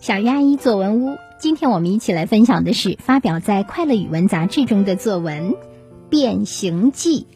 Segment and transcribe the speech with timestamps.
[0.00, 5.52] 小鱼阿姨作文屋，今天我们一起来分享的是发表在《快乐语文》杂志中的作文
[6.08, 7.26] 《变形记》，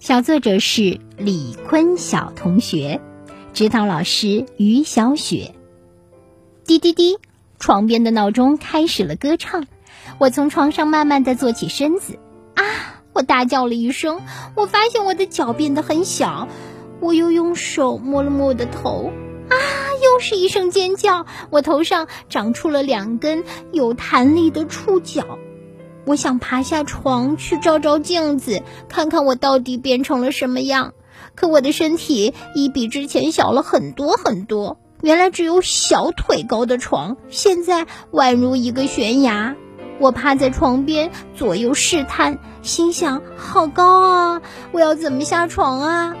[0.00, 3.02] 小作者是李坤晓同学，
[3.52, 5.52] 指导老师于小雪。
[6.64, 7.18] 滴滴滴，
[7.58, 9.66] 床边的闹钟开始了歌唱，
[10.16, 12.18] 我从床上慢慢的坐起身子，
[12.54, 12.64] 啊！
[13.12, 14.22] 我大叫了一声，
[14.54, 16.48] 我发现我的脚变得很小，
[16.98, 19.12] 我又用手摸了摸我的头。
[20.16, 25.38] 又是一声尖叫，我头上长出了两根有弹力的触角。
[26.06, 30.94] 我想爬下床去照照镜子，看看我到底变成了什么样。
[31.34, 34.78] 可我的身体已比之前小了很多很多。
[35.02, 39.54] 原来只有小腿高的床，现在宛如一个悬崖。
[39.98, 44.40] 我趴在床边左右试探，心想：好高啊！
[44.72, 46.16] 我要怎么下床啊？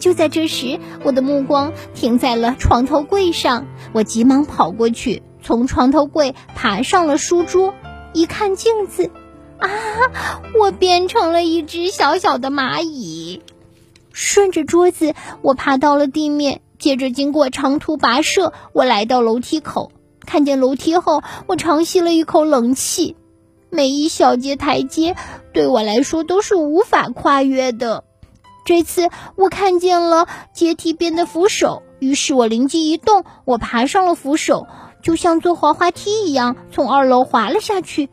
[0.00, 3.68] 就在这时，我的目光停在了床头柜上。
[3.92, 7.74] 我急忙跑过去，从床头柜爬上了书桌。
[8.12, 9.08] 一看镜子，
[9.58, 9.68] 啊，
[10.58, 13.42] 我变成了一只小小的蚂蚁。
[14.12, 16.60] 顺着桌子，我爬到了地面。
[16.78, 19.92] 接着，经过长途跋涉，我来到楼梯口。
[20.26, 23.16] 看见楼梯后，我长吸了一口冷气。
[23.68, 25.14] 每一小节台阶
[25.52, 28.02] 对我来说都是无法跨越的。
[28.64, 34.66] 这次我看见了阶梯边的扶手，于是我灵机一动，我爬上了扶手，
[35.02, 38.08] 就像坐滑滑梯一样从二楼滑了下去。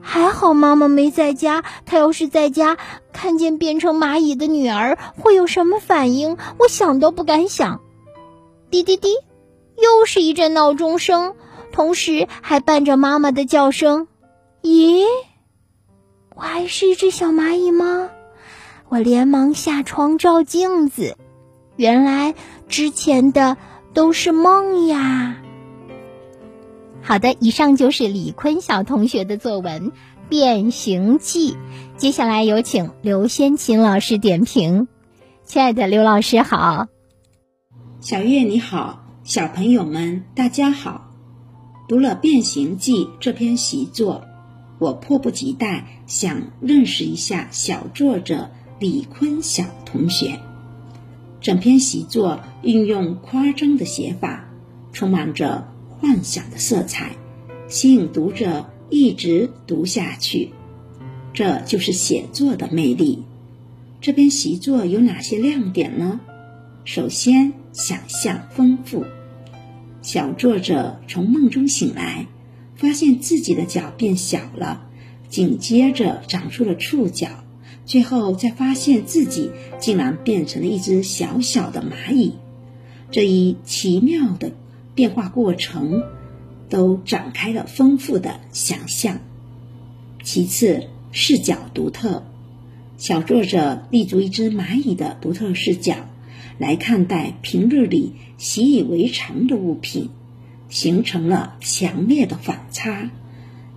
[0.00, 2.78] 还好妈妈没在家，她要是在家，
[3.12, 6.38] 看见变成蚂蚁的女儿会有什么反应？
[6.58, 7.80] 我想都不敢想。
[8.70, 9.12] 滴滴滴，
[9.76, 11.34] 又是一阵闹钟声，
[11.72, 14.06] 同时还伴着妈妈的叫声。
[14.62, 15.04] 咦，
[16.34, 18.08] 我还是一只小蚂蚁吗？
[18.90, 21.18] 我连忙下床照镜子，
[21.76, 22.34] 原来
[22.68, 23.58] 之前的
[23.92, 25.36] 都是梦呀。
[27.02, 29.90] 好的，以上就是李坤晓同学的作文
[30.30, 31.52] 《变形记》。
[31.98, 34.88] 接下来有请刘先琴老师点评。
[35.44, 36.86] 亲爱的刘老师好，
[38.00, 41.12] 小月你好，小朋友们大家好。
[41.88, 44.24] 读了《变形记》这篇习作，
[44.78, 48.50] 我迫不及待想认识一下小作者。
[48.80, 50.38] 李坤晓同学，
[51.40, 54.48] 整篇习作运用夸张的写法，
[54.92, 57.16] 充满着幻想的色彩，
[57.66, 60.50] 吸引读者一直读下去。
[61.32, 63.24] 这就是写作的魅力。
[64.00, 66.20] 这篇习作有哪些亮点呢？
[66.84, 69.04] 首先，想象丰富。
[70.02, 72.26] 小作者从梦中醒来，
[72.76, 74.86] 发现自己的脚变小了，
[75.28, 77.28] 紧接着长出了触角。
[77.88, 79.50] 最后，再发现自己
[79.80, 82.34] 竟然变成了一只小小的蚂蚁，
[83.10, 84.52] 这一奇妙的
[84.94, 86.02] 变化过程，
[86.68, 89.20] 都展开了丰富的想象。
[90.22, 92.24] 其次，视角独特，
[92.98, 95.94] 小作者立足一只蚂蚁的独特视角
[96.58, 100.10] 来看待平日里习以为常的物品，
[100.68, 103.10] 形成了强烈的反差，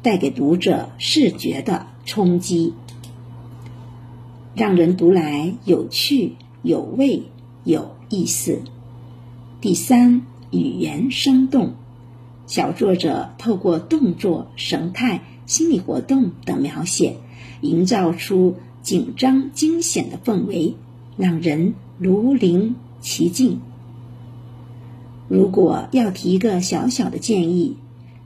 [0.02, 2.74] 带给读者视觉的冲击。
[4.54, 7.24] 让人读来有趣、有味、
[7.64, 8.60] 有意思。
[9.62, 11.74] 第三，语言生动，
[12.48, 17.16] 小作者透过动作、神态、心理活动等描写，
[17.62, 20.76] 营造出紧张惊险的氛围，
[21.16, 23.62] 让人如临其境。
[25.30, 27.78] 如果要提一个小小的建议，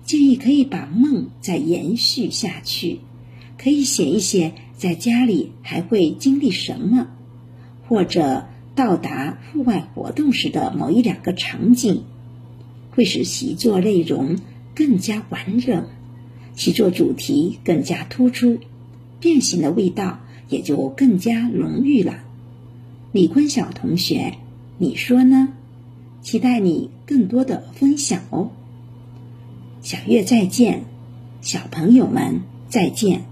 [0.03, 3.01] 建议可以把梦再延续下去，
[3.65, 4.53] 可以写一写。
[4.77, 7.07] 在家里还会经历什么？
[7.87, 8.45] 或者
[8.75, 12.03] 到达户外活动时的某一两个场景，
[12.91, 14.35] 会使习作内容
[14.75, 15.87] 更加完整，
[16.55, 18.59] 习作主题更加突出，
[19.19, 22.19] 变形的味道也就更加浓郁了。
[23.13, 24.35] 李坤晓同学，
[24.77, 25.53] 你说呢？
[26.21, 28.51] 期待你更多的分享哦。
[29.81, 30.83] 小月再见，
[31.41, 33.23] 小朋友们再见。